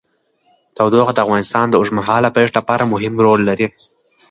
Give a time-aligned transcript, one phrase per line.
[0.75, 3.67] تودوخه د افغانستان د اوږدمهاله پایښت لپاره مهم رول لري.